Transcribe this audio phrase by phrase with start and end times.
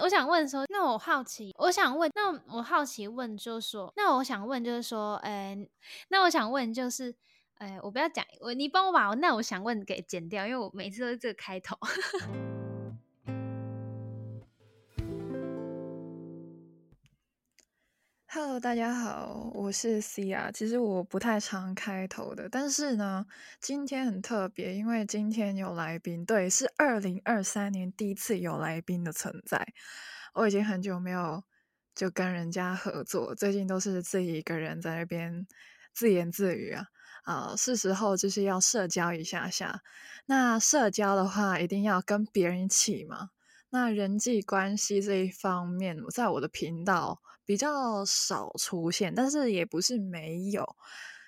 [0.00, 5.56] 我想问说，那我好奇，我想问，那我好奇问就是说，那我想问就是说，哎，
[6.08, 7.14] 那我想问就是，
[7.58, 11.76] 哎，我不要讲，我你帮我把我那我想问给剪掉，因为我每次都是这个开头。
[18.34, 20.50] Hello，大家好，我是 Cia。
[20.50, 23.24] 其实我不太常开头的，但是呢，
[23.60, 29.64] 今天很特别，因为今天有来宾，对，是二零二三年第一次有来宾的存在。
[30.32, 31.44] 我已经很久没有
[31.94, 35.46] 就跟人家合作，最近都是自己一个人在那边
[35.92, 36.88] 自言自语啊。
[37.22, 39.80] 啊、是时候就是要社交一下下。
[40.26, 43.30] 那社交的话，一定要跟别人一起嘛。
[43.70, 50.76] 那人际关系这一方面，在我的频道比较少出现，但是也不是没有。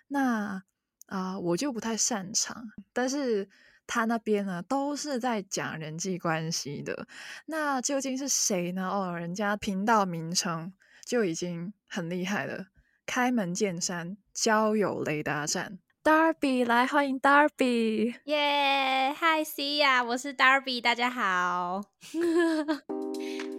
[0.09, 0.63] 那
[1.07, 2.73] 啊、我就不太擅长。
[2.93, 3.49] 但是
[3.87, 7.07] 他那边呢，都是在讲人际关系的。
[7.47, 8.89] 那究竟是谁呢？
[8.89, 10.73] 哦，人家频道名称
[11.05, 12.67] 就已经很厉害了，
[13.07, 15.79] 开门见山，交友雷达站。
[16.03, 21.83] Darby 来，欢迎 Darby，耶，Hi Cia，我是 Darby，大家好。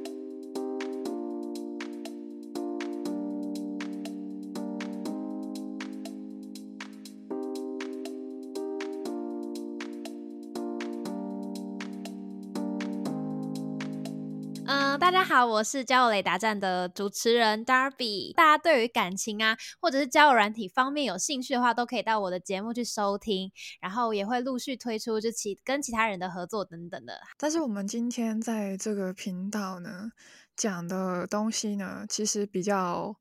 [15.00, 18.34] 大家好，我是交友雷达站的主持人 Darby。
[18.34, 27.22] 大家对于感情啊，或者是交友软体方面有兴趣的话，都可以到我的节目去收听，然后也会陆续推出就其跟其他人的合作等等的。
[27.38, 30.10] 但是我们今天在这个频道呢，
[30.56, 33.16] 讲的东西呢，其实比较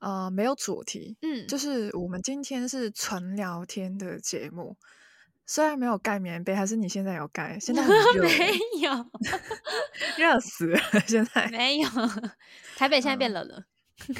[0.00, 4.76] 呃没有主题，嗯，就是我们今天是纯聊天的节目。
[5.52, 7.58] 虽然没有盖棉被，还是你现在有盖？
[7.58, 7.82] 现在
[8.22, 9.10] 没有，
[10.16, 10.78] 热死了。
[11.08, 11.88] 现在没有，
[12.76, 13.64] 台北现在变冷了。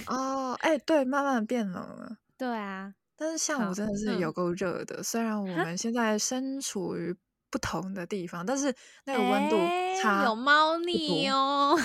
[0.08, 2.16] 哦，哎，对，慢慢变冷了。
[2.36, 5.04] 对啊，但是下午真的是有够热的。
[5.04, 7.16] 虽然我们现在身处于
[7.50, 8.74] 不同的地方，但是
[9.04, 9.56] 那个温度
[10.00, 11.78] 差有猫腻哦。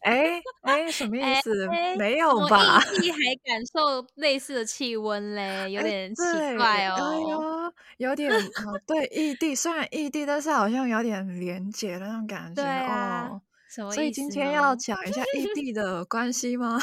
[0.00, 1.68] 哎哎，什么 意思？
[1.98, 2.82] 没有吧？
[2.94, 6.22] 异地还感受类似的气温嘞，有点奇
[6.56, 7.72] 怪哦。
[7.98, 13.42] 有点哦，对，异地虽然异地，但是好像有点连结的那种感觉、啊、哦。
[13.68, 13.94] 什么意思？
[13.96, 16.80] 所以今天要讲一下异 地的关系吗？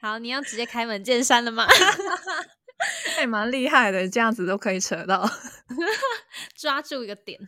[0.00, 1.66] 好，你要直接开门见山了吗？
[3.16, 5.28] 还蛮厉害的，这样子都可以扯到，
[6.54, 7.38] 抓住一个点。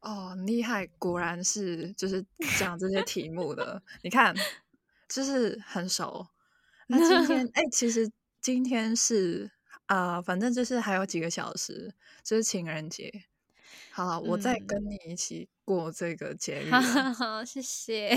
[0.00, 2.24] 哦，厉害，果然是就是
[2.58, 3.82] 讲这些题目的。
[4.02, 4.34] 你看，
[5.08, 6.26] 就是很熟。
[6.88, 8.10] 那今天， 哎，其实
[8.40, 9.50] 今天是。
[9.86, 11.92] 啊、呃，反正就是还有几个小时，
[12.24, 13.12] 就是情人节。
[13.90, 16.70] 好，嗯、我再跟你一起过这个节日。
[16.70, 16.80] 好，
[17.12, 18.16] 好，谢谢。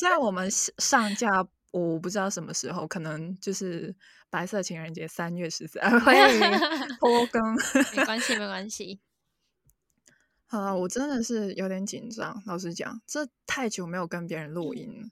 [0.00, 1.28] 虽然我们上架，
[1.70, 3.94] 我不知道什么时候，可能就是
[4.28, 6.40] 白色情人节三月十三， 欢迎
[6.98, 7.42] 拖更。
[7.96, 9.00] 没关系，没 关系。
[10.46, 12.42] 好，我真的是有点紧张。
[12.46, 15.08] 老实讲，这太久没有跟别人录音了。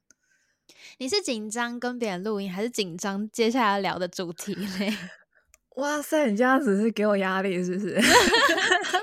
[0.98, 4.92] 你是紧张跟别人录音，还是紧张接下来聊的主题嘞？
[5.76, 7.94] 哇塞，你这样子是给我压力是不是？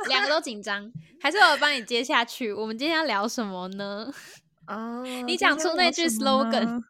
[0.09, 0.91] 两个都紧张，
[1.21, 2.51] 还是我帮你接下去？
[2.51, 4.13] 我们今天要聊什么呢？
[4.67, 6.83] 哦，你讲出那句 slogan，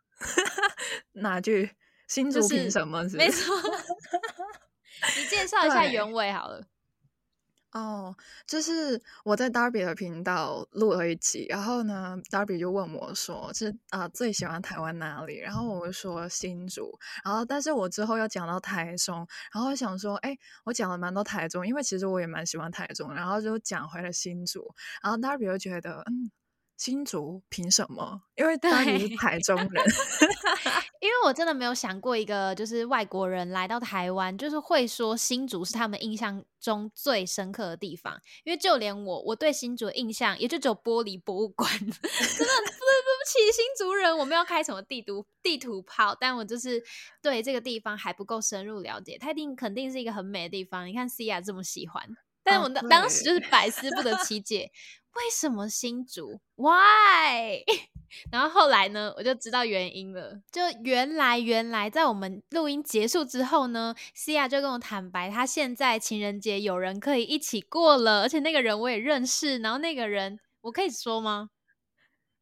[1.13, 1.71] 哪句？
[2.07, 3.17] 新竹凭什么是是？
[3.17, 3.55] 没错，
[5.17, 6.63] 你介绍一下原委好了。
[7.71, 8.15] 哦，
[8.47, 26.31] 就是我在 Darby 的频道录了一集，然后呢，Darby 就问我说：“是啊、呃，最喜欢台湾哪里？”然后我就说新竹，然后但是我之后又讲到台中，然后想说，哎，我讲了蛮多台中，因为其实我也蛮喜欢台中，然后就讲回了新竹，然后 Darby 就觉得，嗯。
[26.78, 28.22] 新竹凭什么？
[28.36, 29.69] 因为他是台中人。
[31.00, 38.19] 因为我真的没有想过一个就是外国人来到台湾，就是会说新竹是他们印象中最深刻的地方。
[38.44, 41.69] 因为就连我，我对新竹的印象也就只有玻璃博物馆。
[41.78, 46.83] 真的，对不起新竹人，我没有开什么地图地图炮，但我就是
[47.21, 49.18] 对这个地方还不够深入了解。
[49.19, 50.88] 它一定肯定是一个很美的地方。
[50.88, 52.04] 你看西亚这么喜欢，
[52.45, 54.71] 但我当当时就是百思不得其解。
[55.15, 57.63] 为什么新竹？Why？
[58.31, 60.42] 然后后来呢，我就知道原因了。
[60.51, 69.57] 就原来原来在我们录音结束之后呢，Cia 就跟我坦白，他现在情人节有人可以一起过了，而且那个人我也认识。
[69.59, 71.50] 然后那个人，我可以说吗？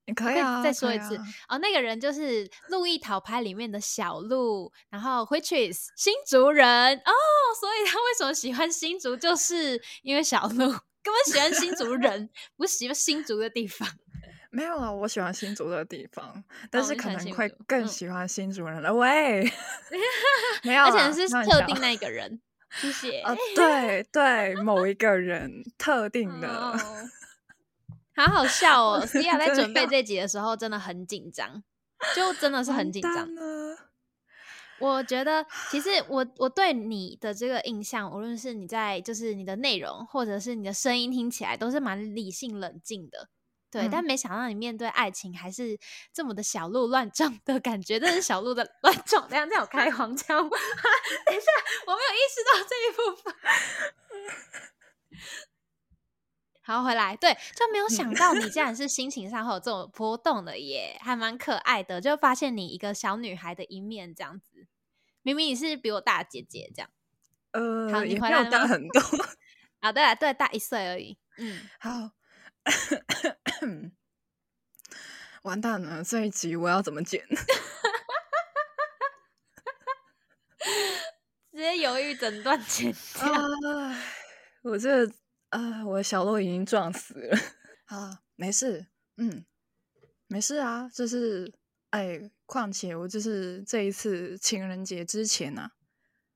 [0.05, 1.15] 你可以啊，再说一次。
[1.15, 6.67] 啊、哦，那个人就是《路易讨拍》里面的小鹿，然后 which is 新竹人
[6.97, 7.11] 哦，
[7.59, 10.73] 所以他为什么喜欢新竹，就是因为小鹿。
[11.03, 13.85] 根本喜欢新竹人， 不喜欢新竹的地方。
[14.51, 16.41] 没有啊，我喜欢新竹的地方，
[16.71, 18.94] 但是可能会更喜欢新竹人了。
[18.94, 19.44] 喂，
[20.63, 22.39] 没有，而且是特定那个人，
[22.79, 23.19] 谢谢。
[23.19, 26.79] 啊，对对，某一个人特定的，哦、
[28.15, 29.04] 好好笑哦。
[29.07, 31.63] 思雅在准备这集的时候真的很紧张，
[32.15, 33.30] 就真的是很紧张。
[34.80, 43.30] 我觉得，其实我我对你的这个印象，无论是你在就是你的内容，或者是你的声音，听起来都是蛮理性冷静的，
[43.71, 43.83] 对。
[43.83, 45.80] 嗯、但没想到你面对爱情还是
[46.12, 50.38] 这么的小鹿乱撞的感觉，这是小鹿的乱撞，这样这样有开黄腔。
[50.50, 51.48] 等一下，
[51.88, 53.33] 我没有意识到这一部分。
[56.65, 64.65] 好，回来，对，就没有想到你 竟然是心情上会有这种波动的耶，还蛮可爱的，就发现你一个小女孩的一面这样子。
[65.21, 66.89] 明明你是比我大姐姐，这样，
[67.51, 68.45] 呃，好，你回来？
[68.45, 69.01] 大很多，
[69.81, 72.12] 啊，对啊，对，大一岁而已，嗯，好，
[75.44, 77.25] 完蛋了，这一集我要怎么剪？
[81.51, 83.95] 直接犹豫整段剪掉，啊，
[84.63, 85.06] 我这
[85.53, 87.38] 啊，我的小鹿已经撞死了，
[87.85, 89.45] 啊，没事，嗯，
[90.27, 91.53] 没事啊，就是。
[91.94, 95.73] 哎，况且我就是这一次情人节之前啊，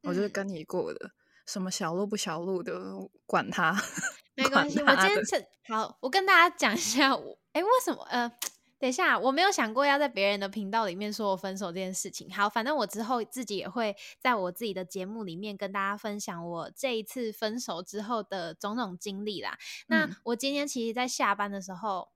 [0.04, 1.14] 嗯、我就是跟你过的，
[1.48, 2.80] 什么小鹿不小鹿的，
[3.26, 3.76] 管他，
[4.38, 4.80] 没关系。
[4.82, 8.32] 我今天好，我跟大家讲一下，我哎，为什么呃，
[8.80, 12.34] 等一下，我没有想过要在别人的频道里面说我分手这件事情。
[12.34, 19.58] 好，反正我之后自己也会在我自己的节目里面跟大家分享我这一次分手之后的种种经历啦。
[19.88, 22.10] 嗯、那我今天其实，在下班的时候。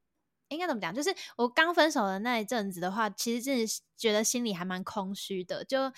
[0.51, 0.93] 应该怎么讲？
[0.93, 3.65] 就是我刚分手的那一阵子的话，其实真的
[3.95, 5.89] 觉得心里还蛮空虚的，就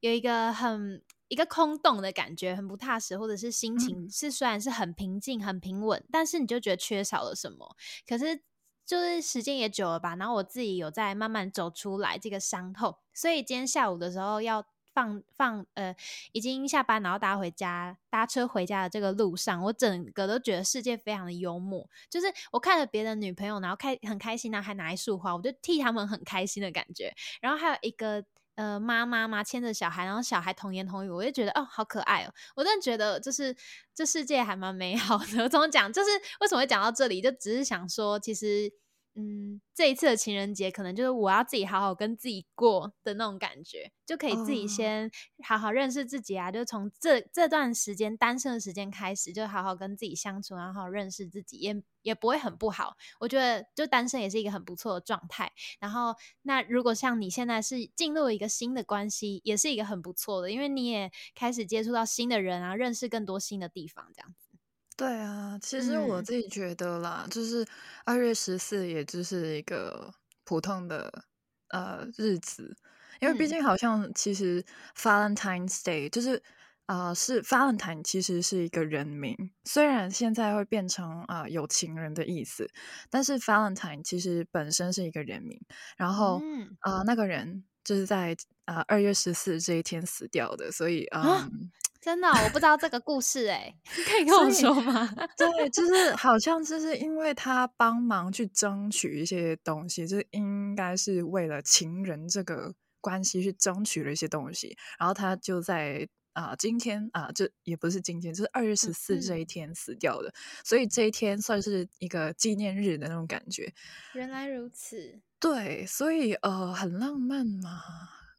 [0.00, 7.74] 有一个很一个空洞的感觉，很不踏实，或者是心情是虽然是很平静、很平稳，但是你就觉得缺少了什么。
[8.06, 8.42] 可是
[8.84, 14.64] 就是时间也久了吧，然后我自己有在慢慢走出来这个伤痛，所以今天下午的时候要。
[14.94, 15.96] 放放呃，
[16.32, 21.88] 已经下班，然后搭回家，搭车回家的这个路上，我整个都觉得世界非常的幽默。
[22.10, 27.10] 就是我看了别的女朋友，然后开很开心，然后还拿一束花，我就替他们很开心的感觉。
[27.40, 28.22] 然后还有一个
[28.62, 32.32] 呃妈妈嘛，牵着小孩，然后小孩童言童语，我就觉得哦，好可爱哦。
[32.54, 33.56] 我真的觉得就是
[33.92, 35.42] 这世界还蛮美好的。
[35.42, 35.92] 我怎么讲？
[35.92, 36.10] 就是
[36.40, 38.72] 为什么会讲到这里，就只是想说，其实。
[39.14, 45.10] 嗯，这一次的情人节可能就是我要自己好好跟自己过的那种感觉，就可以自己先
[45.44, 52.96] 好好认识自己啊，就从这这段时间单身的时间开始，就好好跟自己相处，然后认识自己，也也不会很不好。
[53.20, 55.52] 我觉得就单身也是一个很不错的状态。
[55.78, 64.51] 然后，那如果像你现在是进入一个新的关系，也是一个很不错的，因为你也开始接触到新的人啊，认识更多新的地方，这样子。
[64.96, 67.66] 对啊，其实我自己觉得啦，嗯、就是
[68.04, 70.12] 二月十四，也就是一个
[70.44, 71.24] 普通的
[71.68, 72.76] 呃日子，
[73.20, 74.62] 因为毕竟好像其实
[74.96, 76.40] Valentine's Day 就是
[76.86, 79.34] 啊、呃，是 Valentine 其实是一个人名，
[79.64, 82.68] 虽然现在会变成啊、呃、有情人的意思，
[83.10, 85.58] 但是 Valentine 其实本身是一个人名，
[85.96, 86.44] 然后
[86.80, 86.98] 啊、嗯。
[86.98, 88.36] 呃、那个人就是在
[88.66, 91.72] 啊二月十四这一天死掉的，所以嗯。
[92.02, 93.72] 啊真的、哦，我不知道这个故事哎，
[94.04, 95.08] 可以跟我说吗？
[95.36, 113.72] 对，就是好像就是因为他帮忙去争取一些东西，就是应该是为了情人这个关系去争取了一些东西，然后他就在啊、呃、今天啊，这、呃、也不是今天，就是二月十四这一天死掉的，嗯、所以这一天算是一个纪念日的那种感觉。
[114.14, 117.80] 原来如此，对，所以呃，很浪漫嘛。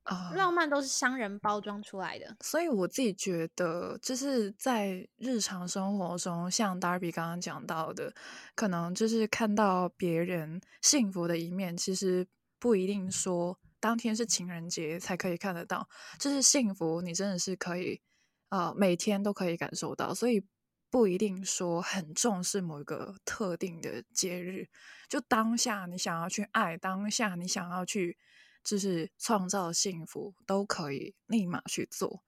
[0.04, 8.14] 啊，uh, 浪漫都是商人包装出来的，所以我自己觉得，就是在日常生活中，像 Darby 刚刚讲到的，
[8.54, 12.28] 可能就是看到别人幸福的一面，其实
[12.60, 15.88] 不一定说当天是情人节才可以看得到，
[16.20, 18.02] 就是幸福，你真的是可以
[18.50, 20.44] 啊，uh, 每天都可以感受到，所以
[20.90, 24.68] 不一定说很重视某一个特定的节日，
[25.08, 28.18] 就当下你想要去爱，当下你想要去。
[28.64, 32.24] 就是创造幸福都可以立马去做，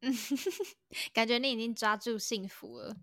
[0.00, 0.12] 嗯，
[1.12, 2.96] 感觉你已经抓住幸福了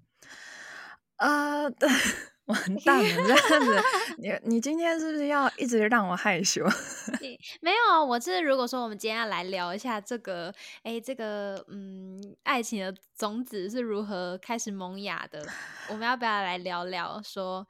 [1.17, 1.70] 啊！
[1.70, 1.88] 对，
[2.46, 3.82] 完蛋了，这样子，
[4.17, 6.65] 你你今天是不是要一直让我害羞？
[7.62, 15.46] 没有，我是如果说我们今天要来聊一下这个，哎，这个嗯，爱情的种子是如何开始萌芽的？
[15.89, 17.65] 我们要不要来聊聊说？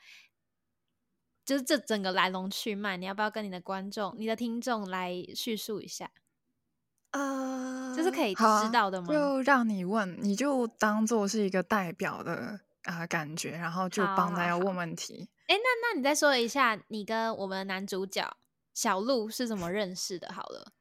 [1.45, 6.09] 就是这整个来龙去脉，你要不要跟你的观众、你的听众来叙述一下？
[7.11, 9.07] 啊，这是可以知道的吗？
[9.07, 15.29] 就让你问，你就当做是一个代表的啊、呃、感觉，然后就帮大家问问题。
[15.47, 18.35] 哎，那那你再说一下，你跟我们的男主角
[18.73, 20.31] 小鹿是怎么认识的？
[20.33, 20.71] 好了。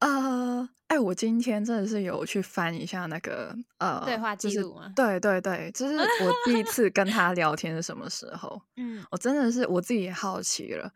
[0.00, 4.92] 呃，哎，我今天真的是有去翻一下那个呃对话记录吗？
[4.94, 8.60] 对对对，就是我第一次跟他聊天是什么时候？
[8.76, 10.92] 嗯，我真的是我自己也好奇了。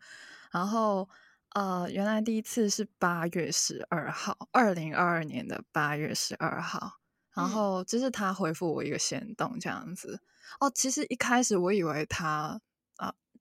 [0.51, 1.07] 然后
[1.53, 6.99] 呃，原来第一次是八月十二号，二零二二年的八月十二号。
[7.33, 10.21] 然后就是他回复我一个行动这样子。
[10.59, 12.61] 哦，其实一开始我以为他。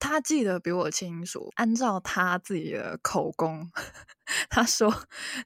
[0.04, 3.71] 他记得比我清楚，按照他自己的口供，
[4.50, 4.92] 他说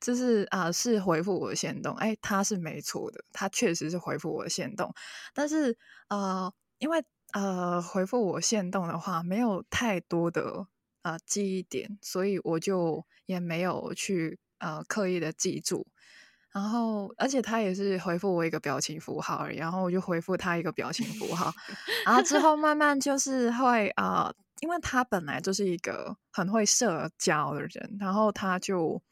[0.01, 4.95] 就是啊、是回复我的限动，哎，他是没错的，他确实是回复我的限动，
[5.35, 5.77] 但是
[6.09, 10.67] 呃，因为呃，回复我限动的话没有太多的
[11.03, 15.87] 啊、呃、记忆点，所以我就也没有去呃刻意的记住。
[16.53, 21.53] 然后，而且他也是回复我一个表情符号而已，然后我就回复他一个表情符号，
[22.07, 29.03] 然后之后慢慢就是会啊、因为他本来就是一个很会社交的人，然后他就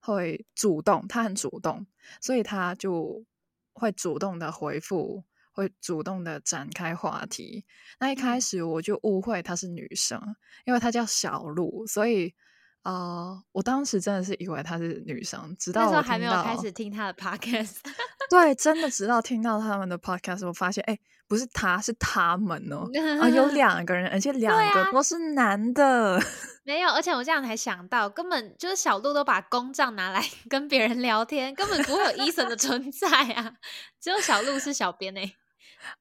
[0.00, 1.86] 会主动，他很主动，
[2.20, 3.24] 所以他就
[3.72, 7.64] 会主动的回复，会主动的展开话题。
[7.98, 10.20] 那一开始我就误会她是女生，
[10.64, 12.34] 因为她叫小鹿，所以。
[12.84, 17.76] 啊、呃，我当时真的是以为她是女生，直到我还没有开始听她的 podcast。
[18.28, 22.88] 对，真的直到听到他们的 podcast，我发现，哎，不是他，是他们哦，
[23.20, 26.20] 啊，有两个人，而且两个都是男的。
[26.64, 33.54] 没有，而且我这样才想到，根本就是小鹿都把公账拿来 跟别人聊天，根本不会有 Eason 的存在啊，
[34.00, 35.34] 只有小鹿是小编哎。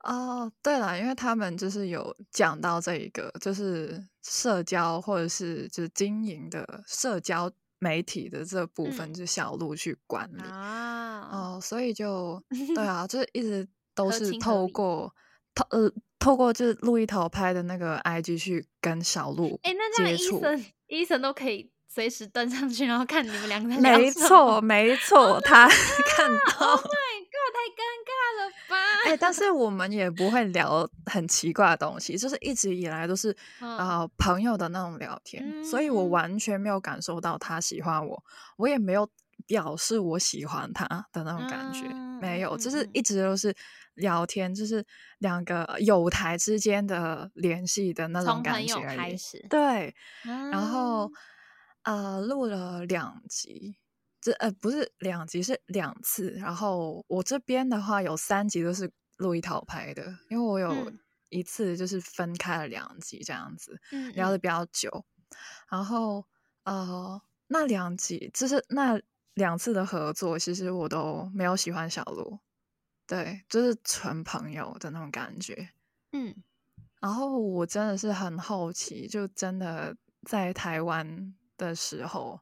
[0.05, 12.41] 哦，对了，因为他们就是有讲到这一个，就是社交或者是就是经营的社交媒体的这部分，嗯、就是小鹿去管理啊，哦，所以就
[12.73, 15.13] 对啊，就是一直都是透过
[15.55, 21.71] 透呃透过就是路一头拍的那个 IG 去跟小鹿哎，那这样 Eason Eason 都可以。
[21.93, 23.79] 随时登上去，然后看你们两个在。
[23.79, 25.67] 没错，没错，他
[26.17, 26.65] 看到。
[26.65, 27.53] Oh my god！
[27.53, 28.75] 太尴尬了吧？
[29.05, 34.01] 哎、欸，但是我们也不会聊很奇怪的东西，就是一直以来都是啊、 oh.
[34.01, 35.69] 呃、朋友的那种聊天，mm -hmm.
[35.69, 38.23] 所以我完全没有感受到他喜欢我，
[38.57, 39.07] 我也没有
[39.47, 42.21] 表示我喜欢他的那种感觉，mm -hmm.
[42.21, 43.55] 没有，就是一直都是
[43.95, 44.85] 聊天，就是
[45.19, 48.81] 两个友台之间的联系的那种感觉。
[48.81, 49.45] 开始。
[49.49, 50.51] 对，mm -hmm.
[50.51, 51.11] 然后。
[51.85, 53.75] 呃，录了两集，
[54.21, 56.29] 这呃不是两集，是两次。
[56.29, 60.93] 然后我这边的话有三集都是路易桃拍的，因为我有
[61.27, 65.05] 一次就是分开了两集这样子，嗯、聊的比较久。
[65.69, 66.25] 然后
[66.63, 68.97] 呃，那两集就是那
[69.33, 72.39] 两次的合作，其实我都没有喜欢小鹿，
[73.07, 75.69] 对，就是纯朋友的那种感觉。
[76.11, 76.35] 嗯，
[76.99, 79.95] 然后我真的是很好奇，就真的
[80.27, 81.35] 在台湾。
[81.55, 82.39] 的时候，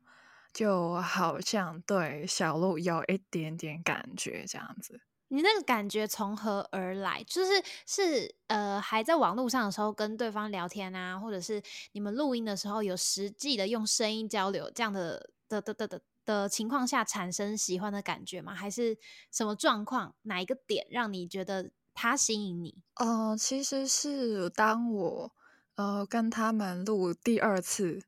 [0.54, 5.02] 就好像对小鹿有一点点感觉这样子。
[5.28, 7.22] 你那个感觉从何而来？
[7.28, 18.54] 就是是呃，还在网络上的时候跟对方聊天啊，或者是你们录音的时候有实际的用声音交流这样的的的的的的情况下产生喜欢的感觉吗？
[18.54, 18.98] 还是
[19.32, 20.16] 什么状况？
[20.24, 22.84] 哪一个点让你觉得他吸引你？
[22.96, 25.32] 呃，其实是当我
[25.76, 28.04] 呃跟他们录第二次。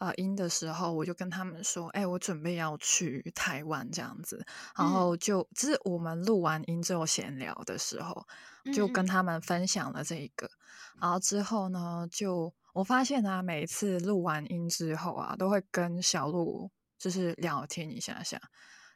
[0.00, 8.24] 啊、呃，音的时候我就跟他们说，哎，我准备要去台湾这样子，然后就、嗯、就是我们录完音之后闲聊的时候，
[8.72, 10.50] 就跟他们分享了这一个，嗯、
[11.00, 18.40] 然后之后呢，就我发现啊，每次录完音之后啊，都会跟小鹿就是聊天一下下，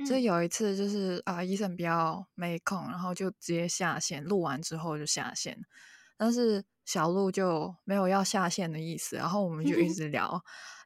[0.07, 5.59] 就、嗯、有一次就是啊，Eason 比较没空，然后就直接下线，录完之后就下线，
[6.17, 10.29] 但是小鹿就没有要下线的意思，然后我们就一直聊。
[10.29, 10.43] 嗯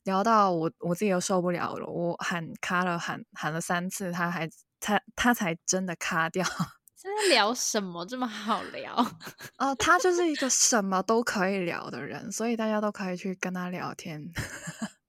[0.07, 6.45] 聊到我我自己都受不了了，我喊卡了喊喊了三次，他还他他才真的卡掉。
[6.95, 8.95] 现在聊什么这么好聊？
[8.95, 14.31] 哦、呃，他就是一个什么都可以聊的人，所以大家都可以去跟他聊天。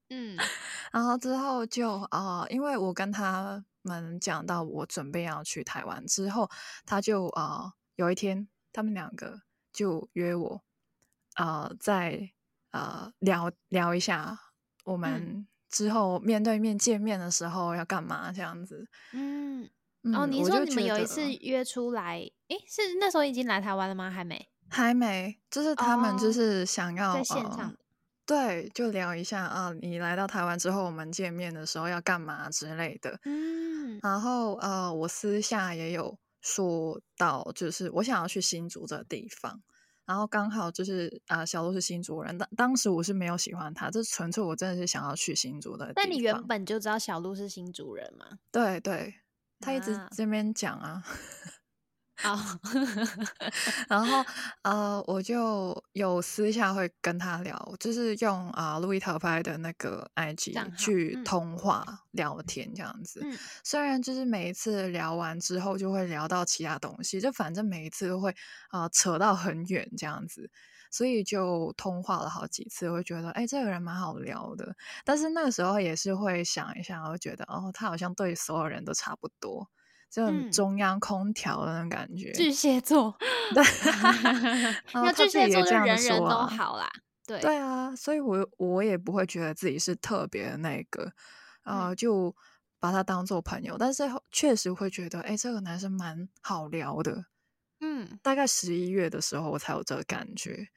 [0.10, 0.38] 嗯，
[0.92, 6.50] 然后之后就啊、呃，因为我跟他们讲到我准备要去台湾之后，
[6.86, 9.42] 他就啊、呃、有一天他们两个
[9.74, 10.62] 就约我
[11.36, 12.32] 啊、呃，在
[12.72, 14.40] 啊、呃、聊聊一下。
[14.86, 18.32] 我们之后面对面见面的时候要干嘛？
[18.32, 19.70] 这样子，嗯，
[20.04, 24.10] 嗯哦，你说你们有一次约出来，诶，是那时候已经来台湾了吗？
[24.10, 27.76] 还没，还没，就是他们就是想要、哦、在现场、呃，
[28.27, 39.62] 对，就聊一下啊，你来到台湾之后，我们见面的时候要干嘛之类的，嗯，然后呃，我私下也有说到，就是我想要去新竹这个地方，
[40.05, 45.93] 然后刚好就是啊、呃，小鹿是新竹人，当当时我是没有喜欢他，这纯粹我真的是想要去新竹的。
[45.96, 48.39] 但你原本就知道小鹿是新竹人吗？
[48.51, 49.15] 对对，
[49.62, 51.01] 他一直这边讲啊。
[52.20, 52.36] 好，
[53.88, 54.26] 然后
[54.64, 63.22] 呃，我就有私下会跟他聊，就是用啊、呃、路易特派的那个 IG 去通话、嗯、聊天这样子。
[63.24, 68.32] 嗯、虽然就是每一次聊完之后就会聊到其他东西，就反正每一次都会
[68.70, 70.50] 啊、呃、扯到很远这样子，
[70.90, 74.76] 所以就通话了好几次，我会觉得哎，这个人蛮好聊的。
[75.06, 79.70] 但是那个时候也是会想一下，我会觉得哦，他好像对所有人都差不多。
[80.10, 83.18] 这种中央空调的那种感觉，嗯、巨蟹座，
[83.54, 83.64] 对，
[84.94, 86.90] 那巨蟹座的人人都好啦，
[87.26, 91.12] 对对啊，所以我我也不会觉得自己是特别的那个，
[91.64, 92.34] 呃，就
[92.80, 97.26] 把他当做朋友，但是确实会觉得，哎，这个男生蛮好聊的，
[97.82, 100.70] 嗯，大概十一月的时候我才有这个感觉，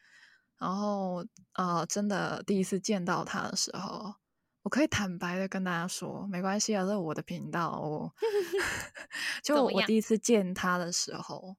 [0.58, 4.19] 然后呃，真的第一次见到他的时候。
[4.62, 7.80] 我可以坦白的跟大家说，没关系啊，这是我的频道。
[7.80, 8.14] 我
[9.42, 11.56] 就我第一次见他的时候，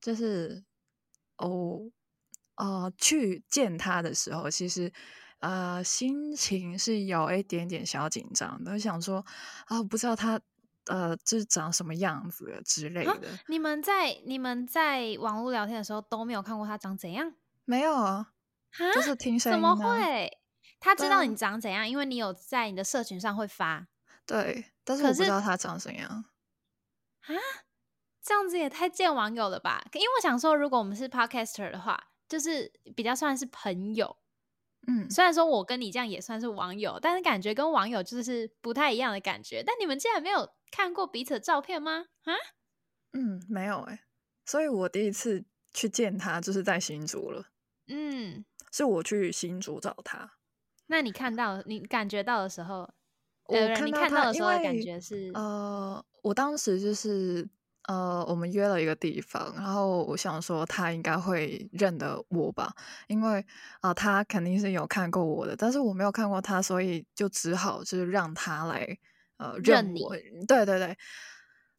[0.00, 0.64] 就是
[1.36, 1.90] 哦，
[2.56, 4.92] 呃，去见他的时候，其实
[5.38, 9.24] 呃，心情是有一点点小紧张的，想说
[9.66, 10.40] 啊，我不知道他
[10.86, 13.38] 呃，就是长什么样子之类的。
[13.46, 17.34] 你们在你们在网络聊天的时候都没有看过他长怎样？
[17.64, 18.32] 没有啊，
[18.92, 19.56] 就是听声音。
[19.56, 20.38] 怎么会？
[20.82, 23.86] 他知道你长怎样，啊、因为你有在你的社群上会发。
[24.26, 26.08] 对，但是我不知道他长怎样。
[26.08, 27.34] 啊，
[28.20, 29.84] 这样子也太见网友了吧？
[29.92, 34.18] 因为我想说，如果我们是 podcaster 的话，就是比较算是朋友。
[34.88, 39.62] 嗯，虽然说我跟你这样也算是网友，但是感觉跟网友就是不太一样的感觉。
[39.62, 42.06] 但你们竟然没有看过彼此的照片吗？
[42.24, 42.34] 啊？
[43.12, 44.00] 嗯，没有哎、欸。
[44.44, 47.46] 所以我第一次去见他就是在新竹了。
[47.86, 50.32] 嗯，是我去新竹找他。
[50.92, 52.86] 那你看到、你感觉到的时候，
[53.46, 57.48] 我看到他，你看到的时候的感觉是，呃，我当时就是
[57.88, 62.74] 呃，我们约了一个地方，然后我想说他应该会认得我吧，
[63.08, 63.40] 因为
[63.80, 68.86] 啊、呃，他肯定是有看过我的，但是我没有看过他，所以就只好就是让他来
[69.38, 70.14] 呃认我。
[70.14, 70.46] 认你。
[70.46, 70.94] 对对对。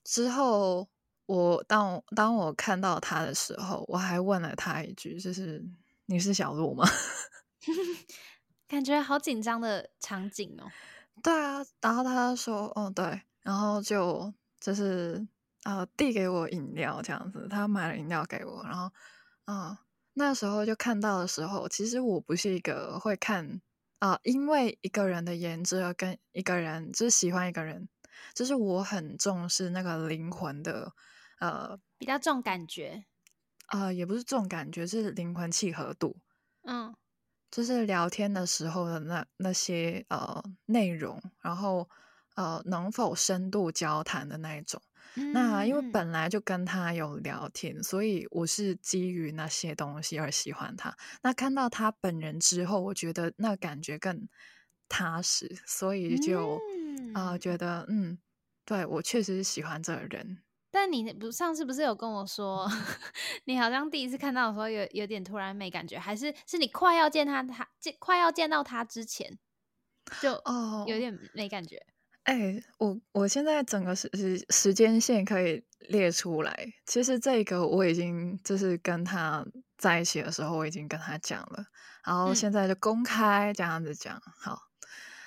[0.03, 0.89] 之后
[1.27, 5.63] 我当当我看到他的时候，我还问了他一句，就是
[6.07, 6.83] 你是小鹿吗？
[8.73, 10.73] 感觉好紧张的场景哦。
[11.21, 15.25] 对啊，然后他说：“哦，对。”然后就就是
[15.63, 18.63] 呃递给我饮料这样子，他买了饮料给我。
[18.63, 18.91] 然后
[19.45, 19.77] 嗯，
[20.13, 23.62] 那时候就看到的时候，其实我不是一个会看
[23.99, 27.88] 啊、呃，因为一个人的颜值而跟一个人就是喜欢一个人，
[28.33, 30.91] 就是我很重视那个灵魂的
[31.39, 33.05] 呃，比较重感觉
[33.67, 36.17] 啊、呃，也不是重感觉，是灵魂契合度。
[36.63, 36.95] 嗯。
[37.53, 41.87] 就是聊天的时候的那那些呃内容，然后
[42.33, 44.81] 呃能否深度交谈的那一种。
[45.15, 50.97] 嗯、那因为本来就跟他有聊天，所以我是基于那些东西而喜欢他。
[51.21, 54.27] 那看到他本人之后，我觉得那感觉更
[54.89, 56.55] 踏实，所以就
[57.13, 58.17] 啊、嗯呃、觉得嗯，
[58.65, 60.39] 对我确实是喜欢这个人。
[60.75, 62.67] 但你不上次不是有跟我说，
[63.45, 69.38] 你好像第一次看到的时候有有点突然没感觉，还是是你快要见他他见快要见到他之前
[70.19, 71.86] 就哦有点没感觉。
[72.23, 79.45] 哎、oh, 欸，我我现在整个时时时间线可以列出来，其实这个我已经就是跟他
[79.77, 81.67] 在一起的时候我已经跟他讲了，
[82.03, 84.59] 然后现在就公开这样子讲、嗯、好，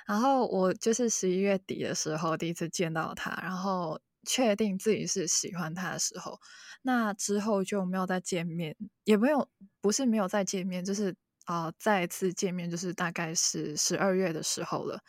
[0.07, 4.01] 然后我就是十一月底的时候第一次见到他，然后。
[4.27, 6.39] 确定自己是喜欢他的时候，
[6.83, 9.49] 那之后就没有再见面，也没有
[9.81, 15.01] 不是没有再见面，就是啊、呃，再一次见面就是大概是十二月的时候了。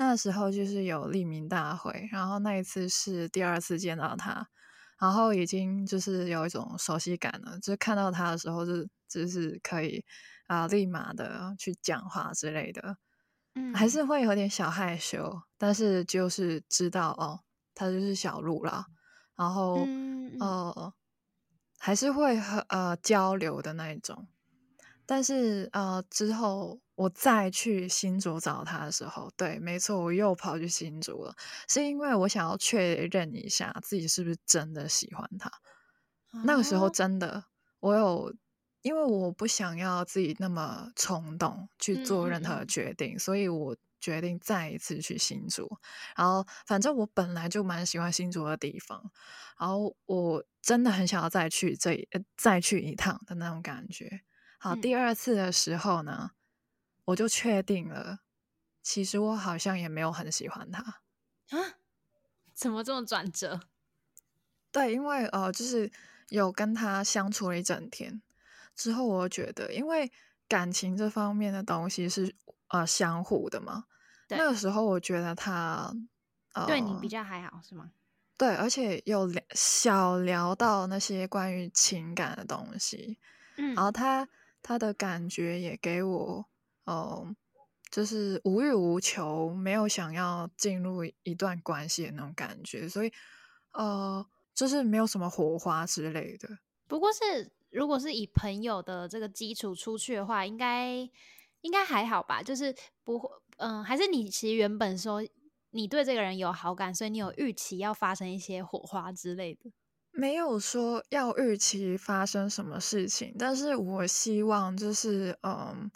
[0.00, 4.46] 那时候就是有立民大会，然后那一次是第二次见到他，
[5.00, 10.04] 然后已经就是有一种熟悉感了，就是看到他的时候就就是可以
[10.46, 12.96] 啊、呃，立马的去讲话之类的，
[13.56, 17.40] 嗯，还是会有点小害羞，但是就是知道哦。
[17.78, 18.84] 他就是小鹿啦，
[19.36, 20.92] 然后、嗯、呃
[21.78, 24.26] 还是会和呃交流的那一种，
[25.06, 31.32] 但是呃之后我再去新竹找他的时候，对，没错，我又跑去新竹了，
[31.68, 35.48] 是因为我想要确认一下自己是不是真的喜欢他。
[36.32, 37.44] 哦、那个时候真的，
[37.78, 38.34] 我有
[38.82, 45.68] 因为我不想要自己那么冲动去做任何决定，所以我决定再一次去新竹。
[46.16, 49.10] 然后，反正我本来就蛮喜欢新竹的地方，
[49.58, 54.22] 然后我真的很想要再去这一再去一趟的那种感觉。
[54.58, 56.34] 好，第二次的时候呢，嗯、
[57.06, 58.20] 我就确定了，
[58.82, 60.82] 其实我好像也没有很喜欢他
[61.50, 61.78] 啊？
[62.52, 63.60] 怎么这么转折？
[64.72, 65.90] 对，因为呃，就是
[66.28, 68.20] 有跟他相处了一整天
[68.74, 70.10] 之后，我觉得，因为
[70.48, 72.34] 感情这方面的东西是
[72.68, 73.84] 呃相互的嘛。
[74.28, 75.92] 那个时候，我觉得他
[76.54, 77.92] 呃对你比较还好，是吗？
[78.36, 83.18] 对，而且有聊小聊到那些关于情感的东西，
[83.56, 84.28] 嗯，然后他
[84.62, 86.44] 他的感觉也给我，
[86.84, 87.36] 嗯、呃，
[87.90, 93.12] 就是无欲无求，没有想要进入一段关系的那种感觉，所以
[93.72, 94.26] 呃。
[94.54, 96.48] 就是没有什么火花之类的。
[96.88, 101.08] 不过是如果是以朋友的这个基础出去的话，应该
[101.62, 102.42] 应该还好吧？
[102.42, 105.22] 就是不会，嗯，还是你其实原本说
[105.70, 109.70] 你对这个人有好感，所以你有预期要发生一些火花之类的。
[110.10, 115.90] 没有说要预期发生什么事情，但是我希望就是嗯，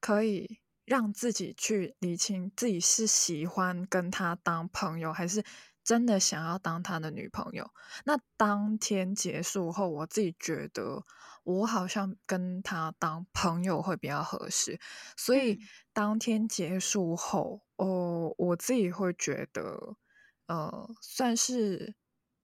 [0.00, 5.42] 可以让自己去理清自己是喜欢跟他当朋友还是。
[5.86, 7.70] 真的想要当他的女朋友，
[8.04, 11.04] 那当天结束后，我自己觉得
[11.44, 14.80] 我好像跟他当朋友会比较合适，
[15.16, 15.60] 所以
[15.92, 19.94] 当天结束后，哦，我自己会觉得，
[20.48, 21.94] 呃，算是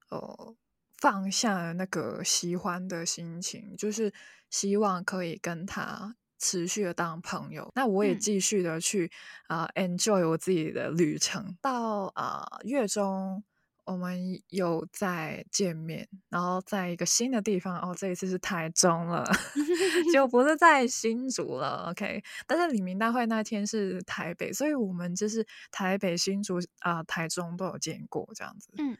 [0.08, 0.54] 呃
[0.98, 4.14] 放下了那个喜欢的心情，就是
[4.50, 6.14] 希望可以跟他。
[6.42, 9.08] 持续的当朋友，那我也继续的去
[9.46, 11.56] 啊、嗯呃、enjoy 我自己的旅程。
[11.60, 13.44] 到啊、呃、月中，
[13.84, 19.24] 我们有再见面，然后在一个新的地方哦，这一次是台中了，
[20.12, 21.90] 就不是在新竹了。
[21.90, 28.68] OK，但是李明大会那天是台北，所以我们就是台北、新竹啊、呃、台中都有见过这样子。
[28.78, 28.98] 嗯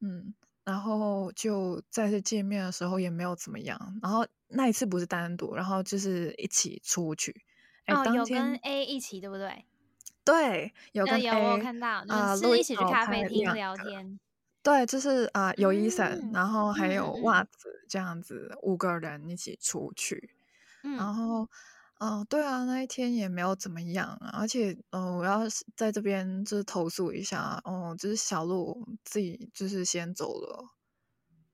[0.00, 0.34] 嗯。
[0.66, 7.30] 然后就再次见面的时候也没有怎么样，然后那一次不是单独，然后就是一起出去。
[7.86, 9.64] 哦，当天有跟 A 一起对不对？
[10.24, 14.18] 对，有跟 A，有我看到啊，一起去咖啡厅聊天。
[14.62, 20.30] 对，就是啊、呃，有 Eason、嗯，然后还有袜子这样子、嗯、五个人一起出去，
[20.82, 21.48] 嗯、然后。
[21.98, 25.40] 哦，对啊，那一天也没有怎么样啊，而且，嗯、呃，我要
[25.74, 30.62] 在这边就是投诉一下，哦、呃，就是小鹿自己就是先走了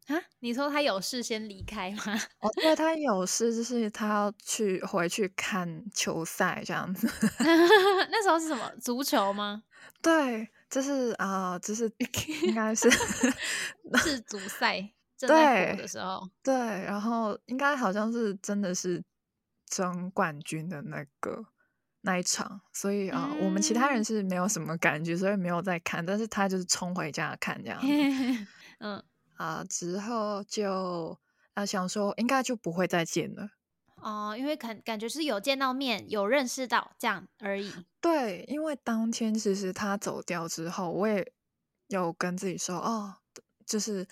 [0.08, 0.18] 啊？
[0.40, 2.02] 你说他有事先离开吗？
[2.40, 7.06] 哦，对，他有事，就是他要去回去看球赛这样子。
[8.10, 9.62] 那时候是什么足球吗？
[10.02, 11.88] 对，就是啊，就是
[12.48, 12.90] 应 该是
[13.98, 19.00] 是足赛正在播的时候，对，对，然后应该好像是真的是。
[19.72, 21.46] 争冠军的那个
[22.02, 26.04] 那一场，所以啊、我们其他人是没有什么感觉，所以没有在看。
[26.04, 27.86] 但是他就是冲回家看这样子，
[28.80, 28.96] 嗯
[29.36, 31.18] 啊、呃，之后就
[31.54, 33.48] 啊、呃、想说应该就不会再见了
[33.96, 37.72] 哦，因为感感觉是有见到面，有认识到这样而已。
[37.98, 41.32] 对，因为当天其实他走掉之后，我也
[41.86, 43.14] 有跟自己说哦，
[43.64, 44.06] 就是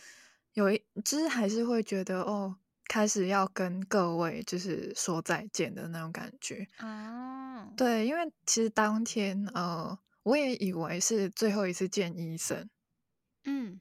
[0.55, 2.57] 有一，就是还是会觉得哦。
[2.91, 7.77] 开始要跟各位就是说再见的那种感觉啊，oh.
[7.77, 12.69] 对，因为其实当天呃，我也以为是最后一次见医生，
[13.45, 13.81] 嗯，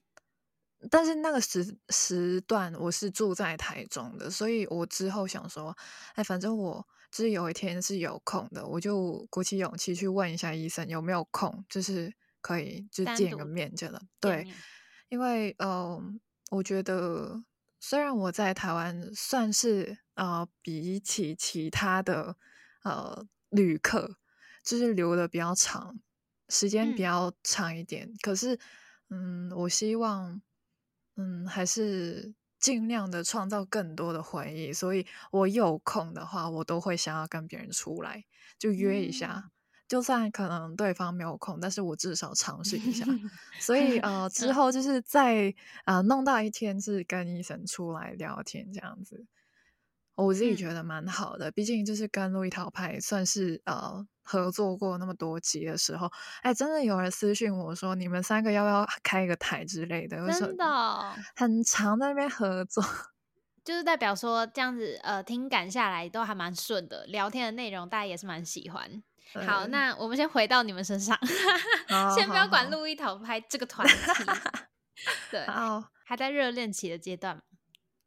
[0.92, 5.76] 但是那个时时段我是住在台中的，所以我之后想说，
[6.14, 14.46] 哎，反正我就是有一天是有空的，我就鼓起勇气去问一下医生有没有空，就是可以就见个面这样，对，
[15.10, 16.04] 因为嗯、呃，
[16.52, 17.44] 我觉得。
[17.80, 22.36] 虽然我在台湾算是呃，比起其他的
[22.84, 24.18] 呃旅客，
[24.64, 26.00] 就是留的比较长，
[26.50, 28.60] 时间比较长一点，嗯、可是
[29.10, 30.42] 嗯，我希望
[31.16, 38.26] 嗯还是尽量的创造更多的回忆，所以我有空的话，我都会想要跟别人出来，
[38.58, 39.46] 就约一下。
[39.46, 39.52] 嗯
[39.90, 43.04] 就算可能对方没有空，但是我至少尝试一下。
[43.60, 45.52] 所以呃， 之后就是在
[45.86, 49.26] 呃弄到一天是跟医生出来聊天这样子，
[50.14, 51.50] 我自己觉得蛮好的。
[51.50, 56.08] 嗯、毕竟就是跟路易桃拍算是呃合作过那么多集的时候，
[56.44, 60.18] 哎，真的有人私讯我说，你们三个要不要开一个台之类的？
[60.32, 62.84] 真的，很常在那边合作，
[63.66, 69.02] 就是代表说这样子呃听感下来都还蛮顺的，聊天的内容大家也是蛮喜欢。
[69.34, 71.18] 好，那我们先回到你们身上，
[72.16, 73.96] 先不要管路易桃拍这个团体，
[75.32, 75.46] 对，
[76.06, 77.42] 还在热恋期的阶段。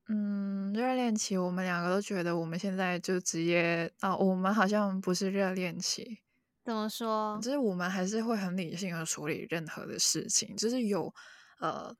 [0.09, 6.21] 嗯，嗯，热恋期我们两个都觉得我们现在就直接啊，我们好像不是热恋期。
[6.65, 7.39] 怎么说？
[7.41, 11.15] 就是我们还是会很理性的处理任何的事情，就是有
[11.59, 11.95] 呃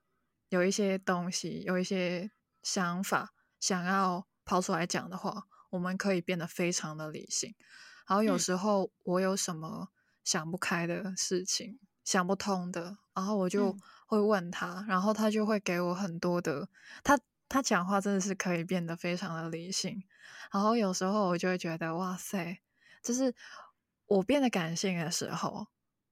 [0.49, 2.29] 有一些东西，有一些
[2.61, 7.55] 想法想要抛出来讲的话，我们可以变得非常的理性。
[8.07, 9.89] 然后有时候我有什么
[10.23, 16.67] 想不开的事情，嗯、想不通的，然后我就会问他，嗯、然后他就会给我很多的，
[17.03, 20.03] 他他讲话真的是可以变得非常的理性。
[20.51, 22.59] 然后有时候我就会觉得哇塞，
[23.01, 23.33] 就是。
[24.05, 25.65] 我变得感性的时候，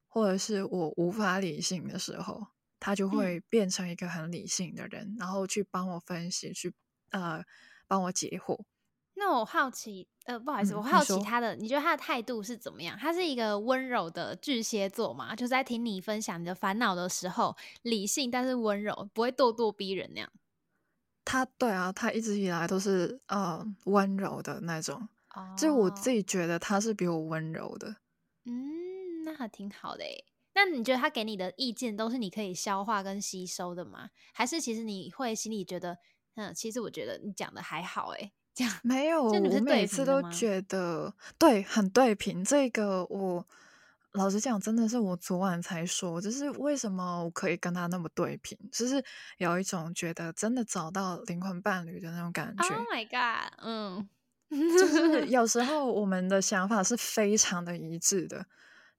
[0.08, 2.48] 或者是我无法理性的时候，
[2.80, 6.74] 他就会变成一个很理性的人，嗯、然后去帮我分析，去
[7.10, 7.44] 呃
[7.88, 8.64] 帮我解惑。
[9.24, 12.98] 那我好奇，呃，不好意思，嗯、我好奇他的，你，你觉得他的态度是怎么样？
[12.98, 15.36] 他是一个温柔的巨蟹座嘛？
[15.36, 20.32] 就是在听你分享你的烦恼的时候，理性但是温柔，不会咄咄逼人那样。
[21.24, 25.08] 他对啊，他一直以来都是呃温柔的那种。
[25.56, 27.96] 就我自己觉得他是比我温柔的，
[28.46, 30.26] 嗯，那还挺好的诶。
[30.56, 34.10] 那你觉得他给你的意见都是你可以消化跟吸收的吗？
[34.34, 36.00] 还是其实你会心里觉得，
[36.36, 38.34] 嗯，其实我觉得你讲的还好诶。
[38.54, 42.44] 这样没有，我每次都觉得对，很对平。
[42.44, 43.46] 这个我
[44.14, 49.04] 老实讲，真的是我昨晚才说，就是为什么我可以跟他那么对平，就是
[49.38, 52.76] 有一种觉得真的找到灵魂伴侣的那种感觉。
[52.76, 54.10] Oh my god，嗯。
[54.54, 58.46] 就是有时候我们的想法是非常的一致的，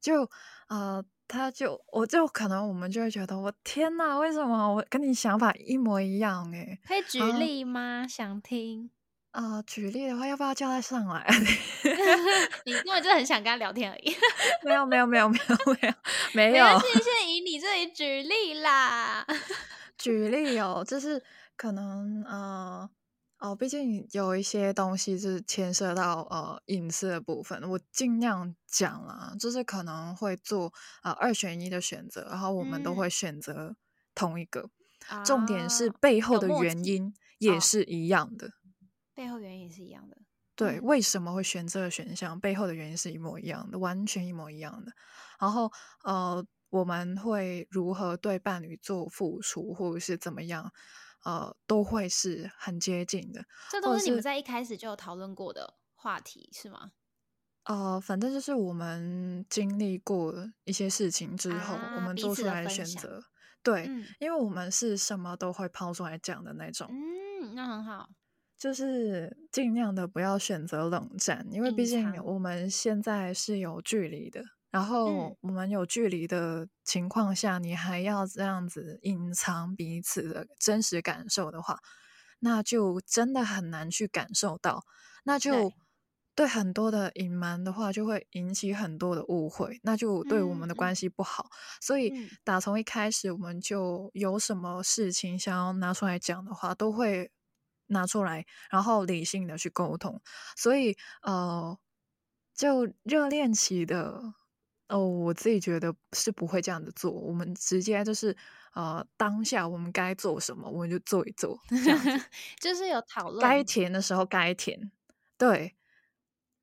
[0.00, 0.26] 就
[0.68, 6.50] 呃，他就我就可能我们就会觉得，我天哪，为什么我跟你想法一模一样？
[6.52, 8.06] 诶，可以举例吗？
[8.08, 8.88] 想听
[9.32, 11.26] 啊、呃，举例的话，要不要叫他上来？
[12.64, 14.14] 你根本就很想跟他聊天而已。
[14.64, 15.94] 没有没有没有没有没有
[16.32, 19.26] 没有，谢谢以你这里举例啦。
[19.98, 21.22] 举例哦，就是
[21.56, 22.88] 可能呃。
[23.38, 33.74] 哦，毕竟有一些东西是牵涉到呃隐私的部分，我尽量讲啦，就是可能会做呃二选一的选择，然后我们都会选择
[34.14, 34.70] 同一个，
[35.10, 38.52] 嗯、重点是背后的原因也是一样的，哦、
[39.14, 40.16] 背后原因也是一样的，
[40.56, 42.38] 对，嗯、为什么会选这个选项？
[42.40, 44.92] 背后的原因是一模一样的，完全一模一样的。
[45.38, 45.70] 然后
[46.04, 50.72] 呃，我们会如何对伴侣做付出，或者是怎么样？
[51.24, 56.90] 呃，都会是很接近的，这都是你们在一开始就有讨论过的话题，是，是吗？
[57.62, 63.22] 呃，反正就是我们经历过一些事情之后，啊、我们做出来的选择。
[63.62, 66.88] 对，嗯、因为我们是什么都会抛出来讲的那种。
[66.90, 68.08] 嗯，那很好，
[68.62, 74.40] 就是尽量的不要选择冷战，因为毕竟我们现在是有距离的。
[74.70, 81.80] 然后我们有距离的情况下，嗯、你还要这样子隐藏彼此的真实感受的话，
[82.38, 84.84] 那就真的很难去感受到。
[85.24, 85.72] 那就
[86.36, 91.48] 对很多的隐瞒的话，就会引起很多的误会，那就对我们的关系不好。
[91.50, 92.12] 嗯、所以
[92.44, 97.32] 打从一开始，我们就有什么事情想要拿出来讲的话，都会
[97.92, 100.20] 拿出来，然后理性的去沟通。
[100.56, 101.78] 所以呃，
[102.54, 104.34] 就热恋期的。
[104.88, 107.10] 哦，我自己觉得是不会这样子做。
[107.10, 108.36] 我们直接就是，
[108.74, 111.58] 呃，当下我们该做什么，我们就做一做，
[112.60, 113.40] 就是有讨论。
[113.40, 114.92] 该甜的时候该甜，
[115.38, 115.74] 对，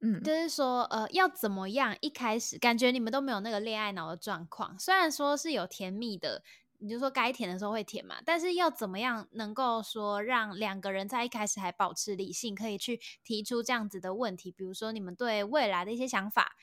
[0.02, 1.98] 嗯，就是说，呃，要怎么样？
[2.02, 6.44] 一开始感觉你们都没有那个恋爱脑的状况，虽然说是有甜蜜的，
[6.80, 16.56] 你就说该舔的时候会舔嘛，但是要怎么样能够说让两个人在一开始还保持理性，可以去提出这样子的问题，比如说你们对未来的一些想法。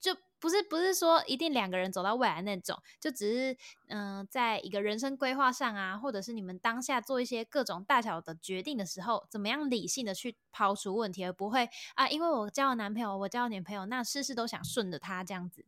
[0.00, 15.66] 就不是不是说一定两个人走到未来那种，就只是嗯、在一个人生规划上啊，或者是你们当下做一些各种大小的决定的时候，怎么样理性的去抛出问题，而不会啊，因为我交了男朋友，我交了女朋友，那事事都想顺着他这样子，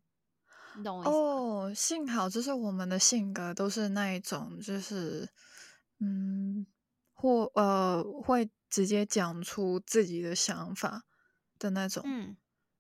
[0.77, 1.17] 你懂我意思吗？
[1.17, 5.29] 哦，幸好就是我们的性格都是那一种，就是
[6.01, 6.67] 嗯，
[7.13, 11.03] 或呃会直接讲出自己的想法
[11.59, 12.37] 的那种，嗯。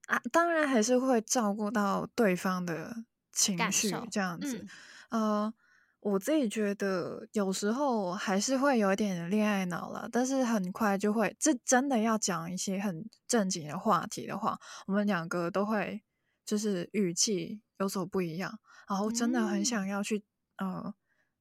[0.08, 4.66] 啊，当然还是会照顾到对方的情绪，这样子。
[5.10, 5.54] 嗯、呃，
[6.00, 11.34] 我自己觉得有时候还是会有一点恋爱脑了，但是很快就会。
[11.38, 16.02] 这真的要讲一些很正经的话题的话，我们两个都会
[16.44, 20.24] 就是语气有所不一样，然后真的很想要去、
[20.56, 20.94] 嗯、呃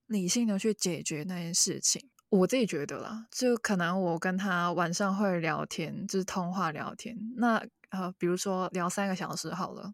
[0.07, 2.09] 理性的去解决那件事情。
[2.29, 7.65] 我自己觉得啦，就可能我跟他晚上会聊天，就是通话聊天，那。
[7.91, 9.93] 呃，比如说聊三个小时好了，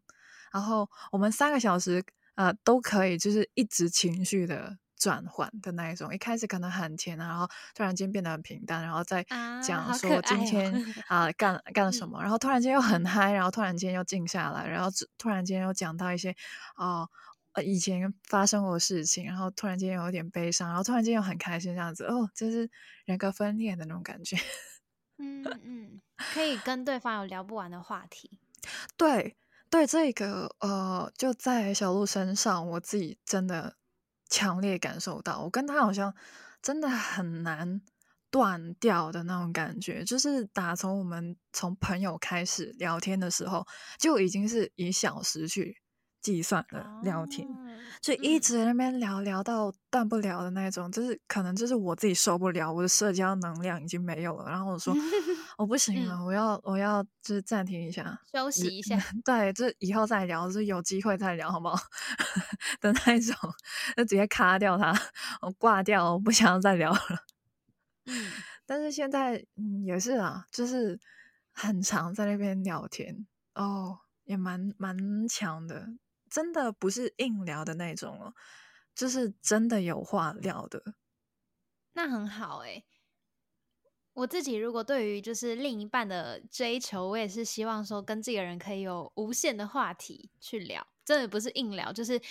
[0.54, 2.06] 然后我们三个小时
[2.36, 6.14] 呃都可以，就是一直情绪的转换的那一种。
[6.14, 9.24] 一开始可能很甜，然后突然间变得很平淡，然后再
[9.66, 10.74] 讲说今天
[11.08, 16.36] 啊、呃、 干干了什么，然后突然间又很嗨，然后突然间又静下来，然后突然间又讲到一些
[16.76, 17.10] 哦
[17.54, 22.70] 呃以前发生过的事情，然后突然间又有点悲伤，然后突然间又很开心，这样子哦，就是
[23.06, 24.36] 人格分裂的那种感觉。
[25.20, 26.02] 嗯嗯，
[26.34, 28.40] 可以跟对方有聊不完的话题。
[28.96, 29.36] 对
[29.70, 33.76] 对，这个呃，就在小鹿身上，我自己真的
[34.30, 36.14] 强烈感受到，我跟他好像
[36.62, 37.82] 真的很难
[38.30, 43.66] 断掉的那种感觉，就是打从我们从朋友开始聊天的时候，
[43.98, 45.78] 就已经是以小时去
[46.22, 47.48] 计算的聊天。
[47.48, 47.64] 哦
[48.00, 54.50] 就一直在那边聊聊到断不了的那种，就是可能就是我自己受不了，我的社交能量已经没有了。
[54.50, 54.94] 然后我说
[55.58, 58.96] 我不行了，嗯、我要我要就是暂停一下，休息一下。
[59.26, 61.76] 对，就以后再聊，就是有机会再聊，好不好？
[62.80, 63.36] 的那一种，
[63.98, 64.94] 就直接卡掉它，
[65.42, 67.00] 我挂掉，我不想要再聊了。
[68.06, 68.32] 嗯，
[68.66, 71.00] 但是现在嗯也是啊，就是
[71.52, 73.26] 很常在那边聊天
[73.56, 74.96] 哦，也蛮蛮
[75.28, 75.88] 强的。
[76.38, 78.36] 真的不是硬聊的那种哦，
[78.94, 80.94] 就是真的有话聊的，
[81.94, 82.84] 那很好哎。
[84.14, 92.22] 我自己如果对于就是另一半的追求，我也是希望说跟这个人可以有无限的话题去聊，真的不是硬聊，就是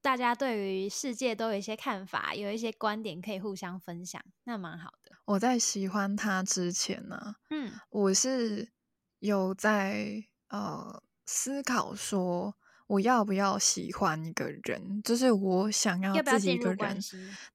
[0.00, 5.16] 大家对于世界都有一些看法，有一些观点可以互相分享，那蛮好的。
[5.24, 8.70] 我在喜欢他之前呢，嗯，我是
[9.18, 12.54] 有在呃思考说。
[12.88, 15.00] 我要不要喜欢一个人？
[15.02, 16.98] 就是我想要自己一个人，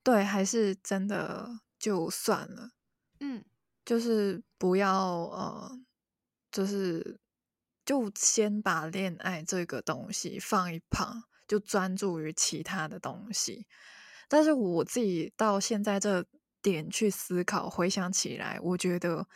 [0.02, 2.70] 对，还是真的就算了？
[3.20, 3.44] 嗯，
[3.84, 5.80] 就是不要呃，
[6.50, 7.20] 就是
[7.86, 13.68] 就先把恋爱这个东西放一旁，就专注于其他的东西。
[14.30, 16.26] 但是我自己到现在这
[16.62, 19.28] 点去思考，回想起来，我觉得。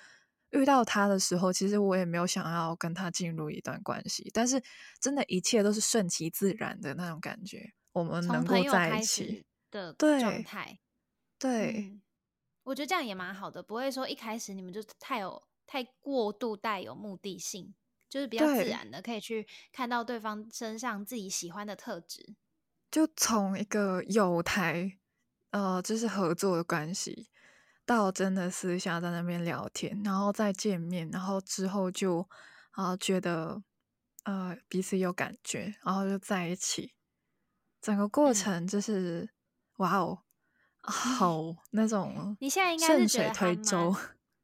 [0.51, 4.61] 遇到他的时候，其实我也没有想要跟他进入一段关系，但是
[5.01, 7.73] 真的一切都是顺其自然的那种感觉。
[7.93, 10.79] 我们能够在一起的状态，
[11.39, 12.01] 对，嗯，
[12.63, 17.73] 我觉得这样也蛮好的，不会说一开始你们就太有太过度带有目的性，
[18.07, 22.35] 就是比较自然的可以去看到对方身上自己喜欢的特质，
[22.91, 24.99] 就从一个有台，
[25.49, 27.29] 呃，就是合作的关系。
[27.87, 32.19] 到真的私下在那边聊天，然后再见面，然后之后就
[32.71, 33.63] 啊、呃、觉得
[34.25, 36.93] 呃彼此有感觉，然后就在一起。
[37.79, 39.29] 整个过程就是、嗯、
[39.77, 40.23] 哇哦，
[40.81, 43.95] 好那种你现在应该是觉得还蛮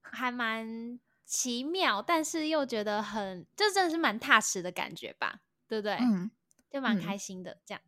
[0.02, 5.96] 还蛮奇妙，但是又觉得很这真的是蛮踏实的感觉吧，对不对？
[5.96, 6.32] 嗯，
[6.70, 7.82] 就蛮开心的、嗯、这样。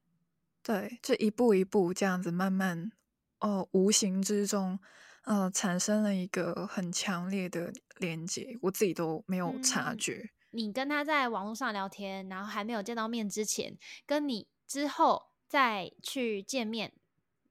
[0.62, 2.92] 对，就一步一步这样子慢慢
[3.40, 4.78] 哦，无形之中。
[5.26, 10.14] 呃，产生了一个很强烈的连接，我自己都没有察觉。
[10.14, 16.94] 嗯，你跟他在网络上聊天，然后还没有见到面之前，跟你之后再去见面，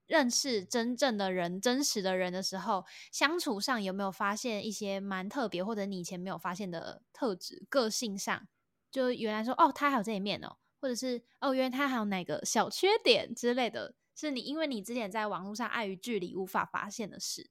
[0.07, 7.67] 认识真正的人、真实的人的时候，相处上有没有发现一些蛮特别，或者你以前没有发现的特质？
[7.69, 8.47] 个性上，
[8.89, 17.51] 就原来说哦，他还有这一面哦，或者是哦，原来他还有哪个小缺点之类的，是你因为你之前在网络上碍于距离无法发现的事。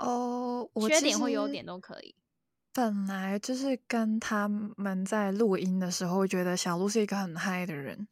[0.00, 2.14] 哦，我缺点或优点都可以。
[2.72, 8.06] 本来就是跟他们在录音的时候，觉得小鹿是一个很嗨的人，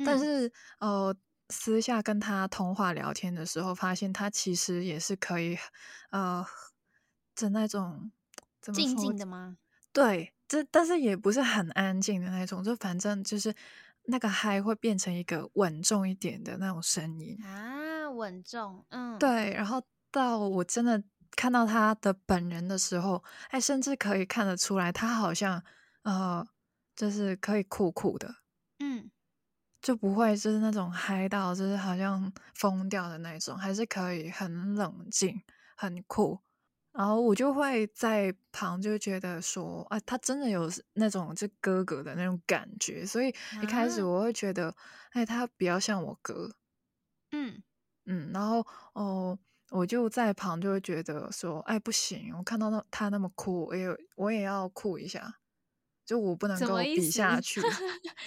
[0.00, 1.14] 嗯、但是呃，
[1.48, 5.56] 私下跟他通话聊天的时候，发现他其实也是可以
[6.10, 6.44] 呃
[7.36, 8.10] 的那种
[8.60, 9.56] 怎么说，静静的吗？
[9.92, 13.54] 对，这但是也不是很安静的那种，就反正就是
[14.06, 21.00] 那个嗨会变成一个稳重一点的那种声音啊，稳重，嗯，对，然后到我真的。
[21.36, 25.62] 看到他的本人的时候，哎，甚至可以看得出来，他好像
[26.02, 26.46] 呃，
[26.94, 28.36] 就是可以酷酷的，
[28.78, 29.10] 嗯，
[29.80, 35.42] 就不会就是那种嗨到就是好像疯掉的那种，还是可以很冷静、
[35.76, 36.40] 很酷。
[36.92, 43.28] 然后我就会在旁就觉得说，啊，他真的有那种就哥哥的那种感觉，所以
[43.62, 44.74] 一开始我会觉得，
[45.12, 46.56] 哎，他比较像我哥，
[47.30, 47.62] 嗯
[48.06, 49.38] 嗯，然后哦。
[49.70, 55.36] 我就在旁就会觉得说，哎，不行，我看到那他那么酷，我也我也要酷一下，
[56.04, 57.60] 就我不能够比下 去。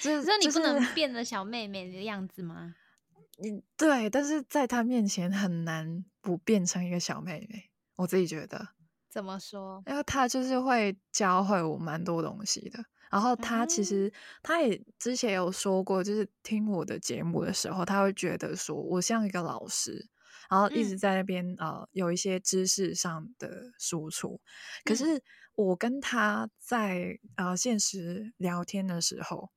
[0.02, 2.76] 就是说你不能变得小妹妹的样子吗？
[3.38, 8.70] 你对，但是在他面前很难不变成一个小妹妹，我自己觉得。
[9.10, 9.84] 怎么说？
[9.86, 14.12] 因为他就是会教会我蛮多东西的，然后他其实
[14.42, 20.08] 他也之前有说过，就是听我的节目的时候，他会觉得说我像一个老师，
[20.50, 24.42] 然后一直在那边、嗯、呃有一些知识上的输出。
[24.84, 25.24] 可是
[25.56, 29.52] 我跟他在呃现实聊天的时候，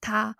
[0.00, 0.36] 他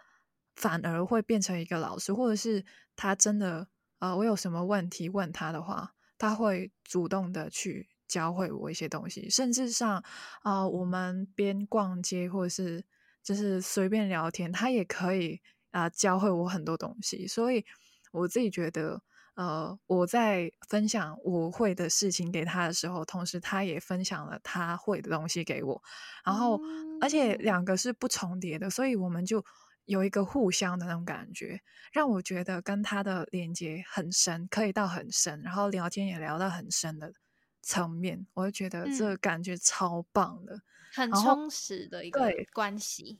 [0.55, 2.65] 反而会变成一个老师，或者是
[2.97, 3.69] 他真的
[3.99, 7.89] 呃我有什么问题问他的话，他会主动的去。
[8.09, 10.03] 教会我一些东西，甚至上
[10.41, 12.83] 啊、呃，我们边逛街或者是
[13.23, 15.43] 就是随便聊天，他也可以
[15.73, 17.27] 啊、呃、教会我很多东西。
[17.27, 17.67] 所以
[18.11, 19.03] 我自己觉得，
[19.39, 25.81] 呃，我在分享我会的事情给他的时候，同时他也分享了他会的东西给我。
[26.25, 29.45] 然后，嗯、而且两个是不重叠的，所以我们就
[29.85, 31.61] 有一个互相的那种感觉，
[31.93, 37.13] 让我觉得跟他的连接很深，可以到很深，然后聊天也聊到很深的。
[37.61, 40.63] 层面，我就觉得这个感觉超棒的，嗯、
[40.95, 43.19] 很充实的一个关系。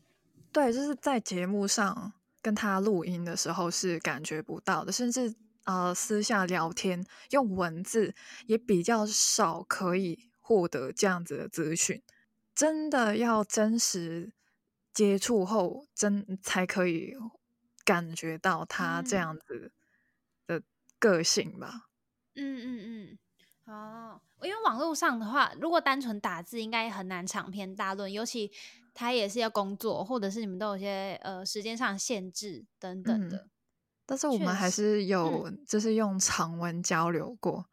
[0.51, 5.35] 对，就是在节目上跟他录音的时候是感觉不到的，甚至
[5.69, 8.15] 呃私下聊天用文字
[8.47, 12.03] 也比较少可以获得这样子的资讯。
[12.55, 14.33] 真的要真实
[14.95, 17.15] 接触后，真才可以
[17.85, 19.71] 感觉到他这样子
[20.47, 20.63] 的
[20.99, 21.89] 个性吧。
[22.35, 23.19] 嗯嗯
[23.67, 24.21] 嗯，哦。
[24.43, 28.11] 因为网络上的话，如果单纯打字，应该很难长篇大论。
[28.11, 28.51] 尤其
[28.95, 33.51] 他也是要工作，或者是你们都有些呃时间上限制等等的、嗯。
[34.09, 37.67] 但是我们还是有，就是用长文交流过。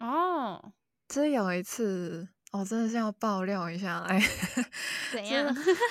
[0.00, 0.72] 哦，
[1.06, 4.20] 这有一次，我、哦、真的是要爆料一下，哎，
[5.12, 5.46] 怎样？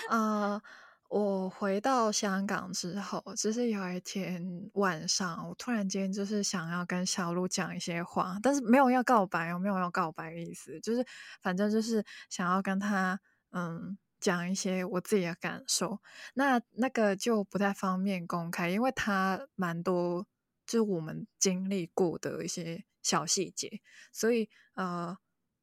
[0.09, 0.11] 啊。
[0.51, 0.61] 呃
[1.07, 4.43] 我回到香港之后，就是有一天
[4.73, 11.05] 晚上，我突然间就是想要跟小鹿讲一些话，但是没有要告白，我没有要告白的意思，就是
[11.41, 13.17] 反正就是想要跟他
[13.51, 15.99] 嗯讲一些我自己的感受。
[16.33, 20.25] 那那个就不太方便公开，因为他蛮多
[20.65, 25.17] 就是我们经历过的一些小细节，所以呃。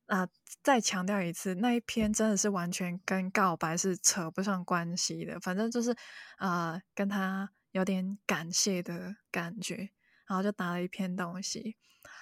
[0.06, 0.28] 啊！
[0.62, 5.40] 再强调一次，那一篇真的是完全跟告白是扯不上关系的。
[5.40, 5.90] 反正就是
[6.36, 9.90] 啊、呃，跟他有点感谢的感觉，
[10.26, 11.76] 然后就打了一篇东西。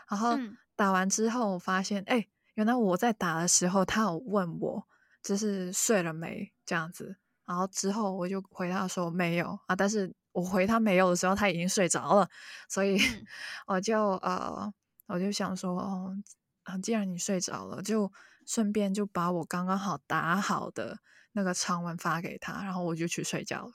[0.08, 0.36] 然后
[0.76, 4.86] 打完之后，我发现，哎、嗯，原来我在打的时候，他有问我，
[5.22, 7.16] 就是睡了没这样子。
[7.46, 12.28] 然后之后我就回他说没有啊，但是我回他没有的时候，他已经睡着了，
[12.68, 12.96] 所以
[13.66, 14.72] 我就呃，
[15.06, 16.16] 我就想说，哦。
[16.64, 18.12] 啊，既然你睡着了，就
[18.46, 20.98] 顺便就把我刚刚好打好的
[21.32, 23.72] 那个长文发给他，然后我就去睡觉了。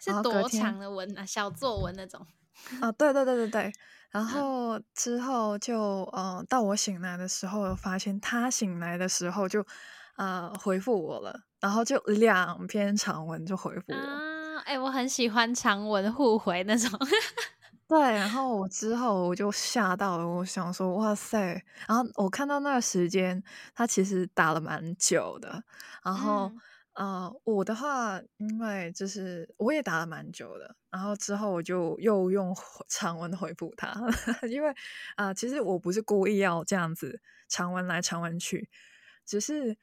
[0.00, 1.26] 是多长的文啊？
[1.26, 2.24] 小作文那种？
[2.80, 3.72] 啊，对对对对对。
[4.10, 9.66] 然后之后就呃，到我醒来的时候，我发现他醒来的时候就
[10.16, 13.96] 呃回复我了，然后就两篇长文就回复我。
[13.96, 16.90] 啊，哎，我很喜欢长文互回那种。
[17.88, 23.42] 对，然后我之后我就吓到了，我想说哇塞，然后我看到那个时间，
[23.74, 25.62] 他其实打了蛮久的，
[26.02, 26.50] 然后、
[26.94, 32.56] 嗯、呃，我的话，因为就是我也打了蛮久的，然后之后我就又用
[32.88, 33.92] 长文回复他，
[34.48, 34.70] 因为
[35.16, 38.70] 啊、呃，其实我不是故意要这样子长文来长文去，
[39.26, 39.76] 只是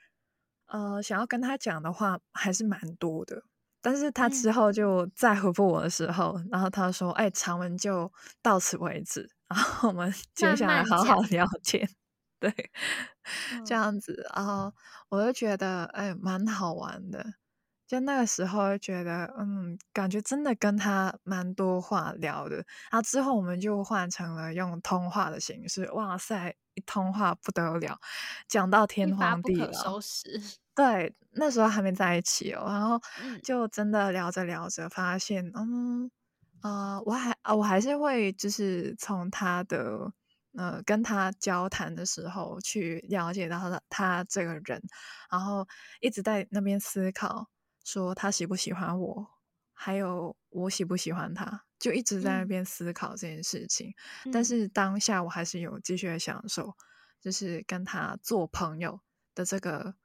[0.70, 3.44] 呃，想要跟他讲的话还是蛮多的。
[3.82, 8.12] 但是他之后就再回复我的时候，嗯、然后他说：“哎，长文就
[8.42, 11.88] 到此为止，然后我们接下来好好聊天。
[12.42, 12.72] 慢慢”对，
[13.54, 14.74] 嗯、这样子，然后
[15.10, 17.26] 我就觉得哎，蛮好玩的。
[17.88, 22.58] 就那个时候觉得，嗯，感觉真的跟他蛮多话聊的。
[22.92, 28.00] 然后之后我们就换成了用通话的形式，哇塞，一通话不得了，
[28.48, 30.42] 讲到天荒地老，收拾。
[30.74, 33.00] 对，那时候还没在一起哦，然后
[33.44, 36.10] 就真的聊着聊着，发现，嗯，
[36.62, 40.12] 啊、呃，我还啊，我还是会就是从他的
[40.58, 44.82] 呃跟他交谈的时候去了解到他他这个人，
[45.30, 45.68] 然后
[46.00, 47.50] 一直在那边思考。
[47.86, 49.28] 说他喜不喜欢我，
[49.74, 53.94] 还有我喜不喜欢他，就一直在那边思考这件事情。
[54.26, 56.76] 嗯、但是当下我还是有继续的享受，
[57.22, 59.00] 就是跟他做朋友
[59.34, 59.96] 的这个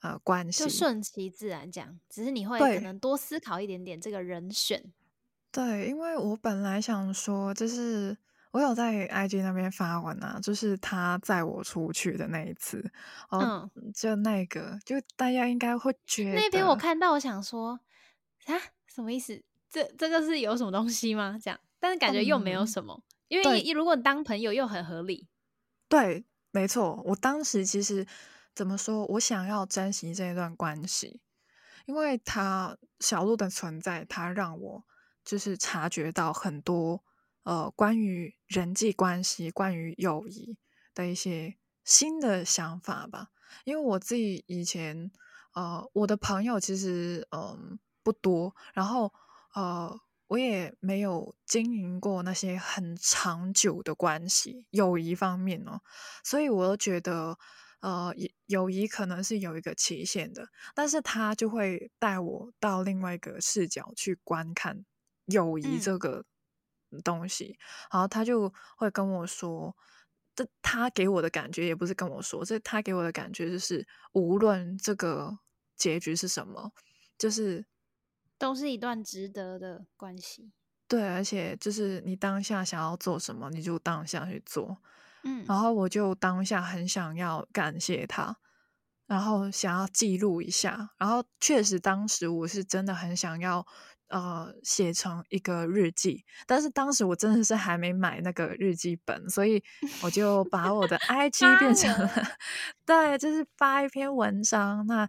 [0.00, 2.00] 呃关系，就顺其自然讲。
[2.08, 4.82] 只是你会可能多思考一点点这个人选。
[5.52, 8.16] 对，对，因为我本来想说，就是。
[8.50, 12.82] 我有在 IG 那边发文啊，就是他载我出去的那一次，
[13.30, 17.78] 嗯，就那个，就大家应该会 觉得那边我看到，我想说
[18.46, 18.56] 啊，
[18.86, 19.44] 什么意思？
[19.70, 21.38] 这这个是有什么东西吗？
[21.42, 25.28] 这样，但是感觉又没有什么，嗯、因为你如果当朋友又很合理。
[25.88, 28.06] 对，没错，我当时其实
[28.54, 31.20] 怎么说，我想要珍惜这一段关系，
[31.86, 34.84] 因为他小鹿的存在，他让我
[35.24, 37.02] 就是察觉到很多
[37.44, 40.58] 呃关于人际关系、关于友谊
[40.94, 43.28] 的一些新的想法吧。
[43.64, 45.10] 因为我自己以前
[45.54, 49.12] 呃我的朋友其实嗯、呃、不多，然后
[49.60, 50.00] 呃。
[50.30, 55.80] 我也没有经营过那些很长久的关系，友谊方面哦，
[56.22, 57.38] 所以我都觉得，
[57.80, 58.12] 呃，
[58.44, 64.84] 友谊可能是有一个期限的，但是他就会带我到另外一个视角去观看
[65.24, 66.26] 友谊这个
[67.02, 69.74] 东西，嗯、然后他就会跟我说，
[70.34, 75.38] 这他给我的感觉也不是跟我说，这他给我的感觉就是，无论这个
[75.74, 76.70] 结局是什么，
[77.16, 77.64] 就是。
[78.38, 80.52] 都是一段值得的关系，
[80.86, 84.78] 对，而且就是你当下想要做什么，你就当下去做，
[85.24, 85.58] 嗯，然。
[85.58, 88.36] 后我就当下很想要感谢他，
[89.08, 93.66] 然后想要记录一下，然后确实当时我是真的很想要，
[94.06, 99.60] 呃，写成一个日记，但是当时我真的是还没买那个日记本，所以
[100.02, 102.08] 我就把我的 IG 变成了，
[102.86, 105.08] 对，就是发一篇文章，那。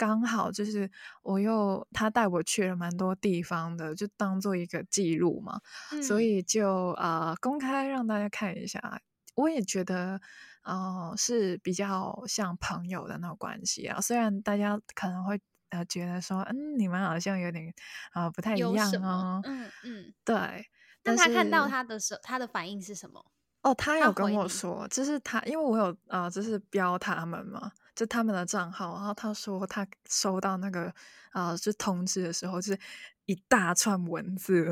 [0.00, 0.90] 刚好就是
[1.22, 5.60] 我又他带我去了蛮多地方的，就当做一个记录嘛，
[5.92, 8.80] 嗯、所以就呃公开让大家看一下。
[9.34, 10.18] 我也觉得
[10.62, 15.38] 呃是比较像朋友的那种关系啊，虽然大家可能会
[15.68, 17.68] 呃觉得说，嗯，你们好像有点
[18.12, 20.64] 啊、呃、不太一样哦，嗯嗯，对。
[21.02, 23.22] 但他看到他的时候，他的反应是什么？
[23.60, 27.70] 哦，他有跟我说，就是他，因为我有呃，就是标他们嘛。
[28.00, 30.84] 就他们的账号，然后他说他收到那个
[31.32, 32.80] 啊、呃，就通知的时候，就是
[33.26, 34.70] 一大串文字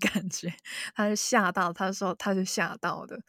[0.00, 0.50] 感觉，
[0.94, 3.20] 他就吓到，他说他就吓到的，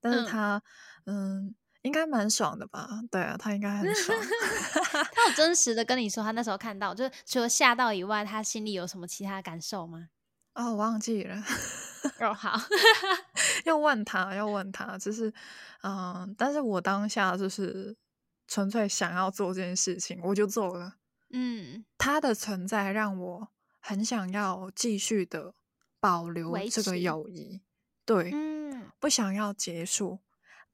[0.00, 0.60] 但是他
[1.06, 2.88] 嗯，嗯，应该蛮爽的吧？
[3.08, 4.18] 对啊，他应该很爽。
[5.14, 10.08] 他有真实的跟你说，他那时候看到，就是除了吓到以外，他心里有什么其他感受吗？
[10.54, 11.36] 哦，我忘记了。
[12.18, 12.58] 哦，好，
[13.64, 15.32] 要问他，要问他，就是
[15.84, 17.96] 嗯，但是我当下就是。
[18.48, 20.94] 纯粹想要做这件事情，我就做了。
[21.30, 25.54] 嗯，他的存在让我很想要继续的
[26.00, 27.60] 保留这个友谊，
[28.06, 30.20] 对，嗯，不想要结束。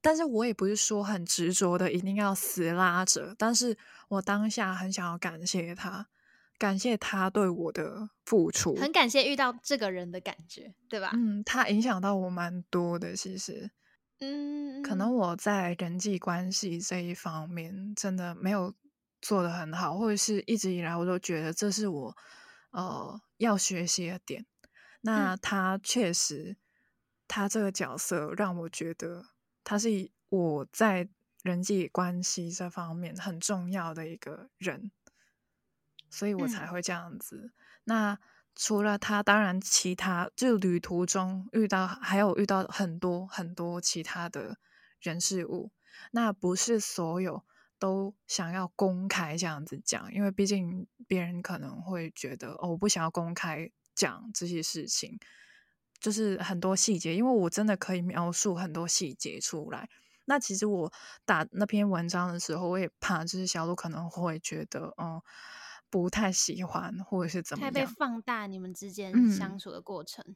[0.01, 3.77] 但是我也不是说很执着的一定要死拉着，但是
[4.09, 6.07] 我当下很想要感谢他，
[6.59, 11.11] 感谢他对我的付出，很感谢遇到这个人的感觉，对吧？
[11.15, 13.73] 嗯，他影响到我蛮多的，其实。
[14.25, 18.75] 嗯，可能我在人际关系这一方面真的没有
[19.21, 22.17] 做得很好，或者是一直以来我都觉得这是我
[22.71, 24.47] 呃要学习的点。
[25.03, 26.57] 那他确实，
[27.29, 29.27] 他这个角色让我觉得
[29.63, 31.09] 他是我在
[31.43, 34.91] 人际关系这方面很重要的一个人，
[36.09, 37.37] 所以我才会这样子。
[37.37, 37.53] 嗯、
[37.85, 38.19] 那。
[38.57, 44.59] 除了他，当然其他就旅途中遇到，还有遇到很多很多其他的
[45.01, 45.73] 人事物。
[46.13, 47.45] 那不是所有
[47.79, 55.19] 都想要公开这样子讲，因为毕竟别人可能会觉得哦，我不想要公开讲这些事情，
[55.99, 57.17] 就是很多细节。
[57.17, 59.89] 因为我真的可以描述很多细节出来。
[60.27, 60.93] 那其实我
[61.25, 65.21] 打那篇文章的时候，我也怕就是小鹿可能会觉得，嗯。
[65.95, 67.73] 不太喜欢，或者是怎么样？
[67.73, 70.25] 太被放大你们之间相处的过程。
[70.27, 70.35] 嗯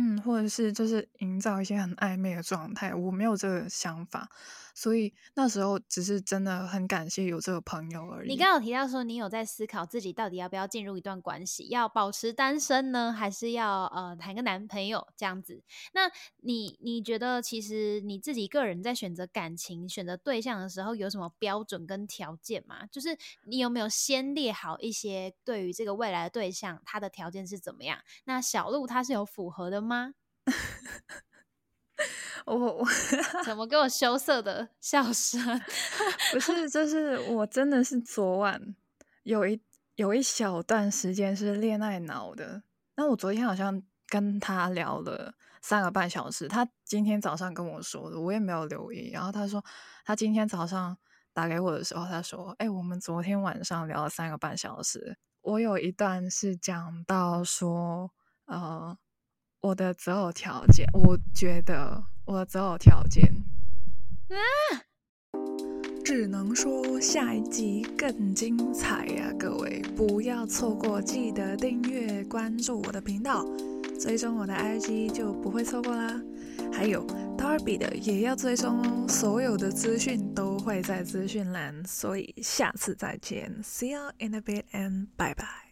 [0.00, 4.30] 嗯，或者是就是营造一些很暧昧的状态，我没有这个想法，
[4.72, 8.28] 所以那时候只是真的很感谢有这个朋友而已。
[8.28, 15.64] 你刚刚有提到说，你有在思考自己到底要不要进入一段关系，要保持单身呢，还是要呃谈个男朋友这样子？
[15.92, 16.08] 那
[16.42, 22.86] 你你觉得，其实你自己个人在选择感情、选择对象的时候，有什么标准跟条件吗？
[22.86, 27.98] 就是你有没有先列好一些对于这个未来的对象，他的条件是怎么样？
[28.26, 30.14] 那小鹿他是有符合的吗？
[32.46, 32.86] 我我
[33.44, 35.40] 怎么给我羞涩的 笑声？
[36.32, 38.74] 不是，就是我真的是昨晚
[39.24, 39.60] 有一
[39.96, 42.62] 有一小段时间是恋爱脑的。
[42.94, 49.10] 那我昨天好像跟他聊了三个半小时，他今天早上跟我说的，我也没有留意。
[49.10, 49.62] 然后他说
[50.04, 50.96] 他今天早上
[51.34, 58.10] 打给我的时候，他说：“哎、欸，我们昨天晚上聊了三个半小时。”我有一段是讲到说，
[58.46, 58.96] 呃。
[59.60, 63.24] 我的择偶条件，我觉得我的择偶条件，
[64.28, 64.38] 啊，
[66.04, 69.32] 只能说下一集更精彩呀！
[69.36, 73.44] 各位不要错过，记得订阅关注我的频道，
[74.00, 76.22] 追踪我的 IG 就不会错过啦。
[76.72, 77.04] 还有
[77.36, 79.08] Darby 的也要追踪哦。
[79.08, 85.67] 所有的资讯都会在资讯栏，所以下次再见，See you in a bit and bye bye。